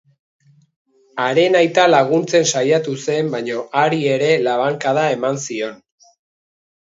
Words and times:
Haren 1.23 1.57
aita 1.59 1.83
laguntzen 1.89 2.47
saiatu 2.55 2.95
zen 3.05 3.29
baina 3.35 3.59
hari 3.81 4.01
ere 4.15 4.29
labankada 4.47 5.03
eman 5.19 5.37
zion. 5.45 5.77